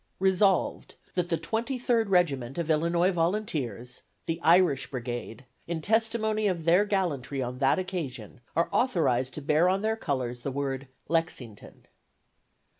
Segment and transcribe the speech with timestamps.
[0.17, 6.65] Resolved, That the Twenty third Regiment of Illinois Volunteers the Irish Brigade in testimony of
[6.65, 11.85] their gallantry on that occasion are authorized to bear on their colors the word "Lexington."